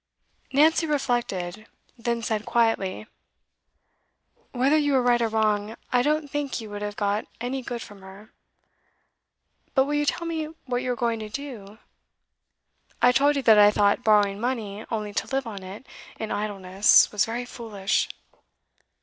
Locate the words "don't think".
6.01-6.59